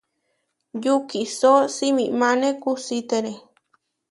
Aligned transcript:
Yukisó 0.83 1.53
simimáne 1.75 2.49
kusítere. 2.61 3.33